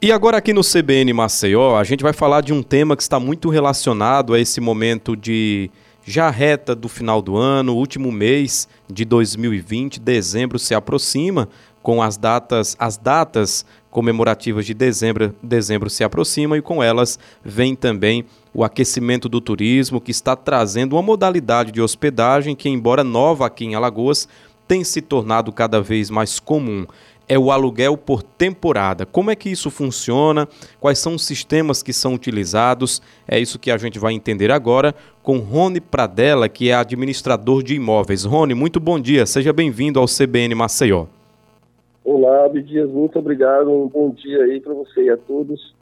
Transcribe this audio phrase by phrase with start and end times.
[0.00, 3.18] E agora aqui no CBN Maceió, a gente vai falar de um tema que está
[3.18, 5.68] muito relacionado a esse momento de
[6.04, 11.48] já reta do final do ano, último mês de 2020, dezembro se aproxima,
[11.82, 17.74] com as datas, as datas comemorativas de dezembro, dezembro se aproximam e com elas vem
[17.74, 18.24] também
[18.54, 23.64] o aquecimento do turismo, que está trazendo uma modalidade de hospedagem que, embora nova aqui
[23.64, 24.28] em Alagoas,
[24.68, 26.86] tem se tornado cada vez mais comum
[27.28, 29.04] é o aluguel por temporada.
[29.04, 30.48] Como é que isso funciona?
[30.80, 33.02] Quais são os sistemas que são utilizados?
[33.28, 37.74] É isso que a gente vai entender agora com Rony Pradella, que é administrador de
[37.74, 38.24] imóveis.
[38.24, 39.26] Rony, muito bom dia.
[39.26, 41.06] Seja bem-vindo ao CBN Maceió.
[42.02, 43.70] Olá, Abdias, muito obrigado.
[43.70, 45.76] Um bom dia aí para você e a todos.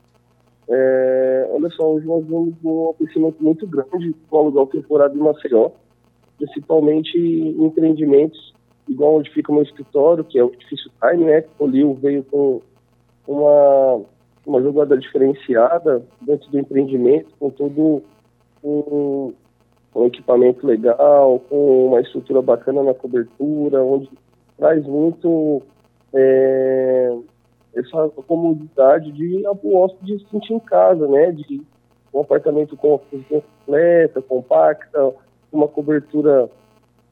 [0.68, 5.18] É, olha só, hoje nós vamos um crescimento muito grande com o aluguel temporada em
[5.18, 5.70] Maceió,
[6.38, 8.55] principalmente em empreendimentos
[8.88, 11.44] igual onde fica o meu escritório, que é o edifício Time, né?
[11.58, 12.60] O Lio veio com
[13.26, 14.02] uma,
[14.46, 18.02] uma jogada diferenciada dentro do empreendimento, com todo
[18.62, 19.32] um,
[19.94, 24.08] um equipamento legal, com uma estrutura bacana na cobertura, onde
[24.56, 25.62] traz muito
[26.14, 27.16] é,
[27.74, 31.32] essa comodidade de o hóspede se sentir em casa, né?
[31.32, 31.60] De
[32.12, 35.12] um apartamento com uma cozinha completa, compacta,
[35.52, 36.48] uma cobertura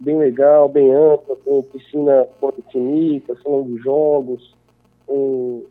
[0.00, 4.54] bem legal, bem ampla, com piscina poliquímica, salão de jogos,
[5.08, 5.64] um,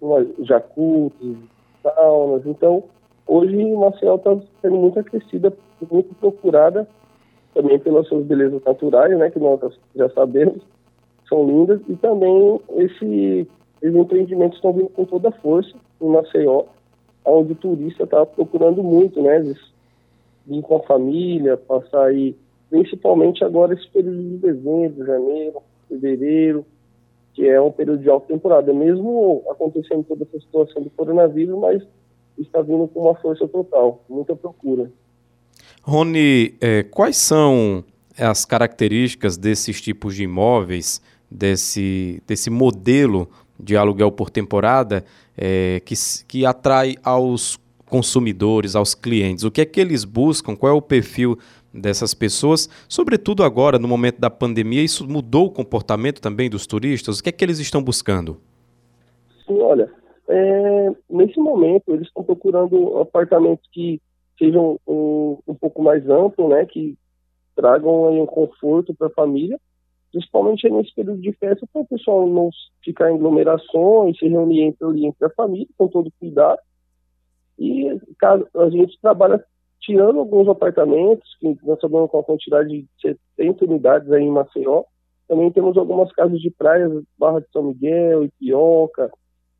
[0.00, 1.36] uma jacuzzi,
[1.82, 2.44] saunas.
[2.46, 2.84] Então,
[3.26, 5.52] hoje Maceió está sendo muito aquecida,
[5.90, 6.88] muito procurada
[7.54, 9.58] também pelas suas belezas naturais, né, que nós
[9.94, 10.62] já sabemos,
[11.26, 13.48] são lindas, e também esse,
[13.80, 16.64] esses empreendimentos estão vindo com toda a força em Maceió,
[17.24, 19.40] onde o turista está procurando muito, né,
[20.46, 22.36] vir com a família, passar aí
[22.70, 26.64] principalmente agora esse período de dezembro, janeiro, fevereiro,
[27.34, 31.82] que é um período de alta temporada, mesmo acontecendo toda essa situação do coronavírus, mas
[32.38, 34.90] está vindo com uma força total, muita procura.
[35.82, 37.84] Rony, é, quais são
[38.18, 41.00] as características desses tipos de imóveis,
[41.30, 43.28] desse, desse modelo
[43.58, 45.04] de aluguel por temporada
[45.36, 45.94] é, que,
[46.26, 49.44] que atrai aos consumidores, aos clientes?
[49.44, 50.56] O que é que eles buscam?
[50.56, 51.38] Qual é o perfil
[51.80, 57.18] dessas pessoas, sobretudo agora no momento da pandemia, isso mudou o comportamento também dos turistas?
[57.18, 58.40] O que é que eles estão buscando?
[59.46, 59.90] Sim, olha,
[60.28, 64.00] é, nesse momento eles estão procurando apartamentos que
[64.38, 66.96] sejam um, um pouco mais amplos, né, que
[67.54, 69.58] tragam aí, um conforto para a família,
[70.12, 72.50] principalmente nesse período de festa, para o pessoal não
[72.84, 76.58] ficar em aglomerações, se reunir entre, entre a família, com todo cuidado.
[77.58, 79.42] E a gente trabalha
[79.86, 84.82] tirando alguns apartamentos, que nós sabemos com a quantidade de 70 unidades aí em Maceió,
[85.28, 89.10] também temos algumas casas de praia, Barra de São Miguel, Ipioca,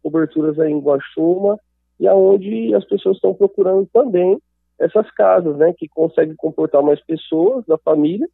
[0.02, 1.58] coberturas aí em Guaxuma,
[1.98, 4.36] e aonde as pessoas estão procurando também
[4.78, 8.28] essas casas, né, que conseguem comportar mais pessoas da família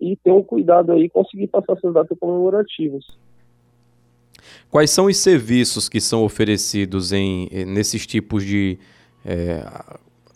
[0.00, 3.04] e ter um cuidado aí conseguir passar essas datas comemorativas.
[4.70, 8.78] Quais são os serviços que são oferecidos em, nesses tipos de
[9.24, 9.62] é,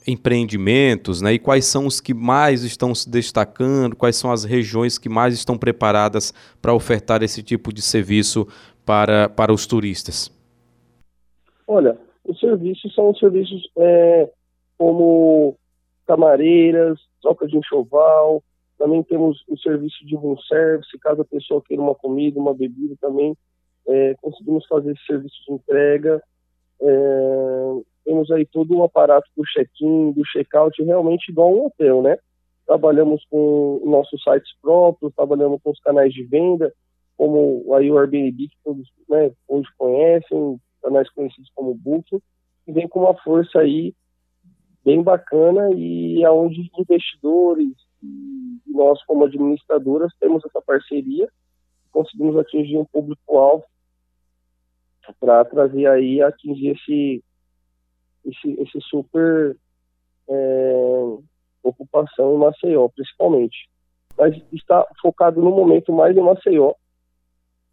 [0.08, 1.34] empreendimentos, né?
[1.34, 5.34] E quais são os que mais estão se destacando, quais são as regiões que mais
[5.34, 6.32] estão preparadas
[6.62, 8.48] para ofertar esse tipo de serviço
[8.86, 10.32] para, para os turistas?
[11.66, 14.30] Olha, os serviços são serviços é,
[14.78, 15.54] como
[16.06, 18.42] camareiras, troca de enxoval,
[18.78, 22.94] também temos o serviço de room service, caso a pessoa queira uma comida, uma bebida
[22.98, 23.36] também,
[23.86, 26.22] é, conseguimos fazer esse serviço de entrega.
[26.80, 27.75] É,
[28.08, 32.16] temos aí todo o aparato do check-in, do check-out, realmente igual um hotel, né?
[32.66, 36.72] Trabalhamos com nossos sites próprios, trabalhamos com os canais de venda,
[37.19, 42.19] como aí o Airbnb, que todos né, hoje conhecem, canais conhecidos como Booking,
[42.66, 43.92] e vem com uma força aí
[44.82, 51.28] bem bacana e aonde investidores e nós como administradoras temos essa parceria,
[51.92, 53.64] conseguimos atingir um público-alvo
[55.20, 57.22] para trazer aí, atingir esse
[58.28, 59.56] esse, esse super
[60.28, 61.16] é,
[61.62, 63.69] ocupação em Maceió, principalmente.
[64.16, 66.75] Mas está focado no momento mais em Maceió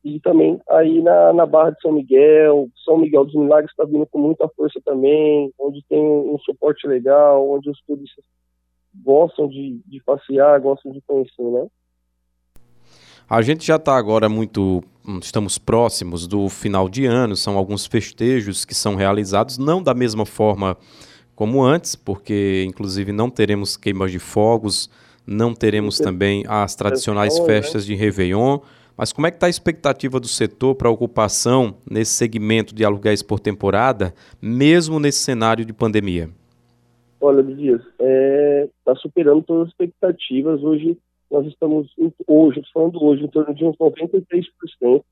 [0.06, 4.06] e também aí na, na Barra de São Miguel, São Miguel dos Milagres está vindo
[4.06, 8.24] com muita força também, onde tem um, um suporte legal, onde os turistas
[9.04, 11.68] gostam de, de passear, gostam de conhecer, né?
[13.28, 14.84] A gente já está agora muito.
[15.08, 19.94] Hum, estamos próximos do final de ano, são alguns festejos que são realizados, não da
[19.94, 20.78] mesma forma
[21.36, 24.90] como antes, porque inclusive não teremos queimas de fogos,
[25.26, 28.60] não teremos também as tradicionais festas de Réveillon,
[28.98, 33.22] mas como é que está a expectativa do setor para ocupação nesse segmento de aluguéis
[33.22, 36.30] por temporada, mesmo nesse cenário de pandemia?
[37.20, 40.64] Olha, Dias, está é, tá superando todas as expectativas.
[40.64, 40.98] Hoje
[41.30, 41.92] nós estamos,
[42.28, 45.04] hoje, falando hoje, em torno de uns 93%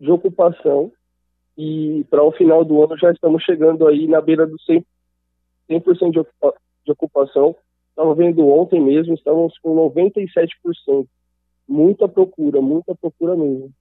[0.00, 0.92] de ocupação
[1.56, 4.56] e para o final do ano já estamos chegando aí na beira do
[5.68, 6.54] 100%, 100 de, ocupa,
[6.84, 7.56] de ocupação.
[7.90, 11.04] Estava vendo ontem mesmo, estamos com 97%.
[11.68, 13.72] Muita procura, muita procura mesmo.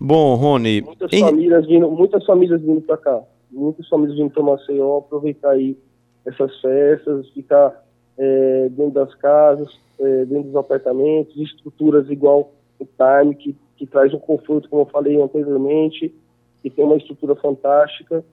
[0.00, 0.80] Bom, Rony.
[0.80, 1.20] Muitas em...
[1.20, 3.22] famílias vindo, muitas famílias vindo para cá.
[3.50, 5.76] Muitas famílias vindo para Maceió, aproveitar aí
[6.24, 7.84] essas festas, ficar
[8.18, 9.68] é, dentro das casas,
[9.98, 14.86] é, dentro dos apartamentos, estruturas igual o Time, que, que traz um conforto, como eu
[14.86, 16.14] falei anteriormente,
[16.62, 18.24] que tem uma estrutura fantástica,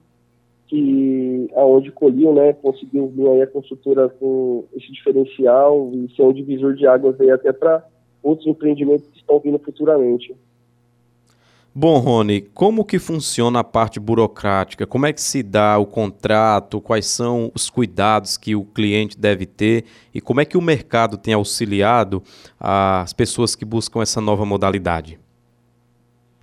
[0.66, 6.32] que aonde Colil, né, conseguiu vir aí a construtora com esse diferencial e ser um
[6.32, 7.84] divisor de águas aí até para
[8.22, 10.36] outros empreendimentos que estão vindo futuramente.
[11.80, 14.84] Bom, Rony, como que funciona a parte burocrática?
[14.84, 16.80] Como é que se dá o contrato?
[16.80, 19.84] Quais são os cuidados que o cliente deve ter?
[20.12, 22.20] E como é que o mercado tem auxiliado
[22.58, 25.20] as pessoas que buscam essa nova modalidade?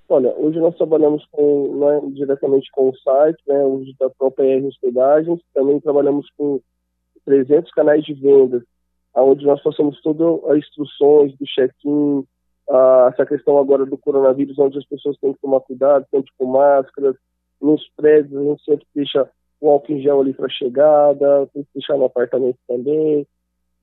[0.08, 4.68] Olha, hoje nós trabalhamos com, né, diretamente com o site, né, uso da própria R
[4.68, 6.62] Hospedagens, também trabalhamos com
[7.26, 8.64] 300 canais de vendas,
[9.14, 12.24] onde nós passamos todas as instruções do check-in,
[12.70, 16.46] ah, essa questão agora do coronavírus, onde as pessoas têm que tomar cuidado, sempre com
[16.46, 17.16] máscaras,
[17.62, 19.30] nos prédios a gente sempre deixa
[19.60, 23.26] o álcool em gel ali para chegada, tem que deixar no apartamento também.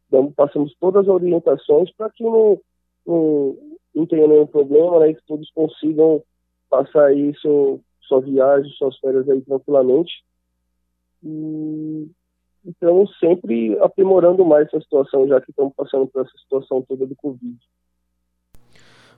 [0.07, 2.61] Então, passamos todas as orientações para que não,
[3.07, 3.57] não,
[3.95, 6.23] não tenha nenhum problema, né, que todos consigam
[6.69, 10.23] passar isso, sua viagem, suas férias aí tranquilamente.
[11.25, 12.11] E
[12.65, 17.17] estamos sempre aprimorando mais essa situação, já que estamos passando por essa situação toda do
[17.17, 17.59] Covid.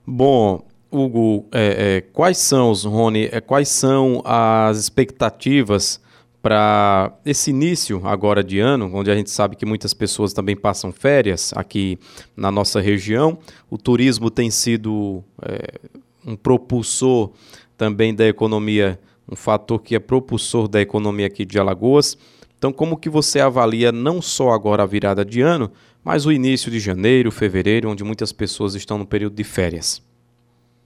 [0.07, 6.01] Bom, Hugo, é, é, quais são, Rony, é, quais são as expectativas
[6.43, 10.93] para esse início agora de ano, onde a gente sabe que muitas pessoas também passam
[10.93, 11.99] férias aqui
[12.37, 13.39] na nossa região.
[13.71, 15.81] O turismo tem sido é,
[16.27, 17.31] um propulsor
[17.79, 22.19] também da economia, um fator que é propulsor da economia aqui de Alagoas.
[22.59, 25.73] Então, como que você avalia não só agora a virada de ano,
[26.05, 30.03] mas o início de janeiro, fevereiro, onde muitas pessoas estão no período de férias?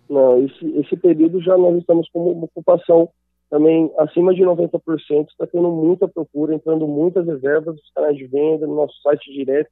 [0.09, 3.09] Não, esse, esse período já nós estamos com uma ocupação
[3.51, 8.67] também acima de 90%, está tendo muita procura, entrando muitas reservas nos canais de venda,
[8.67, 9.71] no nosso site direto.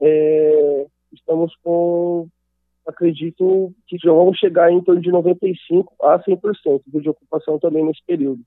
[0.00, 2.28] É, estamos com,
[2.86, 8.00] acredito que já vamos chegar em torno de 95% a 100% de ocupação também nesse
[8.06, 8.40] período.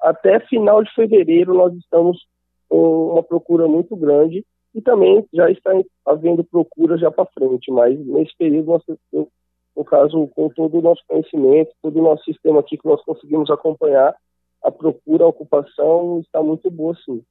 [0.00, 2.24] Até final de fevereiro nós estamos
[2.68, 4.44] com uma procura muito grande
[4.74, 5.72] e também já está
[6.06, 9.28] havendo procura já para frente, mas nesse período, nós,
[9.76, 13.50] no caso, com todo o nosso conhecimento, todo o nosso sistema aqui que nós conseguimos
[13.50, 14.14] acompanhar,
[14.62, 17.22] a procura, a ocupação está muito boa sim.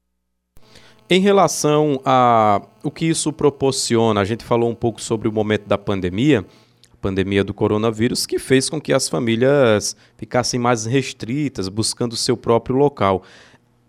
[1.10, 5.66] Em relação a o que isso proporciona, a gente falou um pouco sobre o momento
[5.66, 6.44] da pandemia,
[6.92, 12.18] a pandemia do coronavírus, que fez com que as famílias ficassem mais restritas, buscando o
[12.18, 13.24] seu próprio local.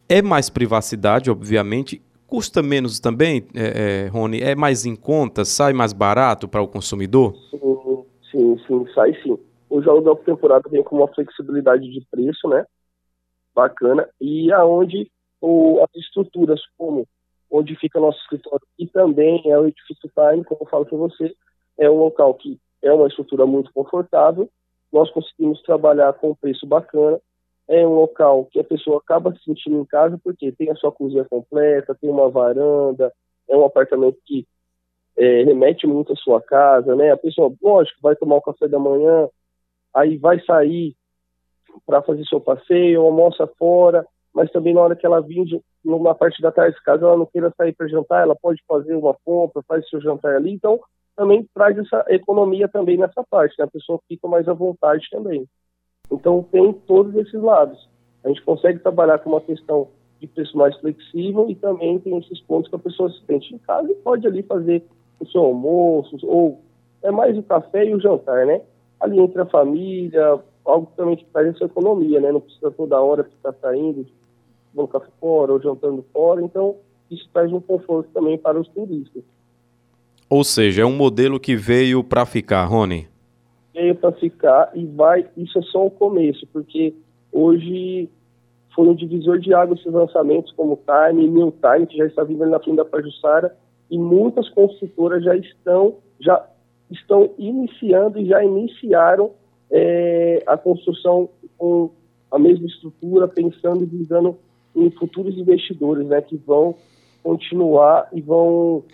[0.08, 4.42] É mais privacidade, obviamente, Custa menos também, é, é, Rony?
[4.42, 5.46] É mais em conta?
[5.46, 7.34] Sai mais barato para o consumidor?
[7.50, 9.38] Sim, sim, sim, sai sim.
[9.70, 12.66] O aluguel por temporada vem com uma flexibilidade de preço, né?
[13.54, 14.06] Bacana.
[14.20, 15.10] E aonde
[15.40, 17.08] o, as estruturas, como
[17.50, 21.34] onde fica nosso escritório e também é o edifício Time, como eu falo para você,
[21.78, 24.50] é um local que é uma estrutura muito confortável.
[24.92, 27.18] Nós conseguimos trabalhar com um preço bacana
[27.68, 30.90] é um local que a pessoa acaba se sentindo em casa porque tem a sua
[30.90, 33.12] cozinha completa, tem uma varanda,
[33.48, 34.46] é um apartamento que
[35.16, 37.12] é, remete muito à sua casa, né?
[37.12, 39.28] A pessoa, lógico, vai tomar o café da manhã,
[39.94, 40.96] aí vai sair
[41.84, 46.40] para fazer seu passeio, almoça fora, mas também na hora que ela vir numa parte
[46.40, 49.88] da tarde, caso ela não queira sair para jantar, ela pode fazer uma compra, faz
[49.88, 50.80] seu jantar ali, então
[51.16, 53.64] também traz essa economia também nessa parte, né?
[53.64, 55.46] A pessoa fica mais à vontade também.
[56.10, 57.88] Então, tem todos esses lados.
[58.24, 59.88] A gente consegue trabalhar com uma questão
[60.20, 63.58] de preço mais flexível e também tem esses pontos que a pessoa se sente em
[63.58, 64.82] casa e pode ali fazer
[65.20, 66.60] o seu almoço, ou
[67.02, 68.60] é mais o café e o jantar, né?
[69.00, 72.32] Ali entre a família, algo também que traz essa economia, né?
[72.32, 74.06] Não precisa toda hora ficar saindo,
[74.72, 76.76] tomando café fora ou jantando fora, então
[77.10, 79.22] isso traz um conforto também para os turistas.
[80.28, 83.08] Ou seja, é um modelo que veio para ficar, Rony?
[83.78, 85.24] Veio para ficar e vai.
[85.36, 86.92] Isso é só o começo, porque
[87.32, 88.08] hoje
[88.74, 92.44] foi um divisor de água esses lançamentos como Time New Time, que já está vindo
[92.46, 93.56] na frente da Pajussara,
[93.88, 96.44] e muitas construtoras já estão, já
[96.90, 99.30] estão iniciando e já iniciaram
[99.70, 101.90] é, a construção com
[102.30, 104.36] a mesma estrutura, pensando e visando
[104.74, 106.74] em futuros investidores, né, que vão
[107.22, 108.84] continuar e vão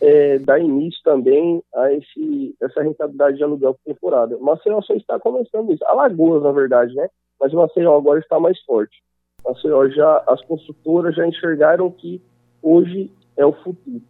[0.00, 4.38] é, dar início também a esse, essa rentabilidade de aluguel por temporada.
[4.38, 5.84] Maceió só está começando isso.
[5.86, 7.08] Alagoas, na verdade, né?
[7.38, 9.02] Mas Maceió agora está mais forte.
[9.44, 12.20] Maceió já, as construtoras já enxergaram que
[12.62, 14.02] hoje é o futuro.